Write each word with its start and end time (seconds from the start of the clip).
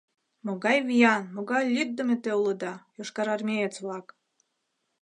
Могай 0.45 0.77
виян, 0.87 1.23
могай 1.35 1.63
лӱддымӧ 1.75 2.15
те 2.23 2.31
улыда, 2.39 2.73
йошкарармеец-влак! 2.97 4.07